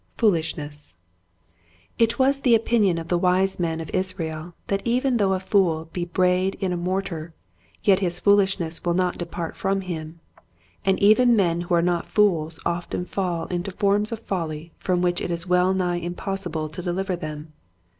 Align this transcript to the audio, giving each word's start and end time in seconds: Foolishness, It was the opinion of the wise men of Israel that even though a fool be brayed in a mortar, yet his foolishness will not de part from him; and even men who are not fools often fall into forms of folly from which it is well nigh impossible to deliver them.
Foolishness, 0.17 0.95
It 1.99 2.17
was 2.17 2.39
the 2.39 2.55
opinion 2.55 2.97
of 2.97 3.09
the 3.09 3.19
wise 3.19 3.59
men 3.59 3.79
of 3.79 3.91
Israel 3.91 4.55
that 4.65 4.81
even 4.83 5.17
though 5.17 5.33
a 5.33 5.39
fool 5.39 5.89
be 5.93 6.05
brayed 6.05 6.55
in 6.55 6.73
a 6.73 6.75
mortar, 6.75 7.35
yet 7.83 7.99
his 7.99 8.19
foolishness 8.19 8.83
will 8.83 8.95
not 8.95 9.19
de 9.19 9.27
part 9.27 9.55
from 9.55 9.81
him; 9.81 10.19
and 10.83 10.97
even 10.99 11.35
men 11.35 11.61
who 11.61 11.75
are 11.75 11.83
not 11.83 12.07
fools 12.07 12.59
often 12.65 13.05
fall 13.05 13.45
into 13.49 13.69
forms 13.71 14.11
of 14.11 14.21
folly 14.21 14.71
from 14.79 15.03
which 15.03 15.21
it 15.21 15.29
is 15.29 15.45
well 15.45 15.71
nigh 15.71 15.97
impossible 15.97 16.67
to 16.67 16.81
deliver 16.81 17.15
them. 17.15 17.53